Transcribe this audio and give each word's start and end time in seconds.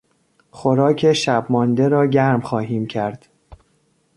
خوراک 0.51 1.13
شب 1.13 1.45
مانده 1.49 1.87
را 1.87 2.05
گرم 2.05 2.41
خواهیم 2.41 2.87
کرد. 2.87 3.27